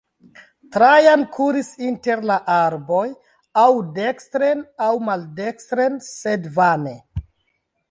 Trajan 0.77 1.25
kuris 1.35 1.67
inter 1.89 2.23
la 2.29 2.37
arboj, 2.55 3.03
aŭ 3.65 3.67
dekstren 3.99 4.65
aŭ 4.89 4.91
maldekstren, 5.13 6.03
sed 6.11 6.53
vane. 6.59 6.99